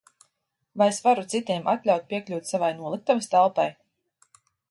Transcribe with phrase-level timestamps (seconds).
[0.81, 3.69] Vai es varu citiem atļaut piekļūt savai noliktavas telpai?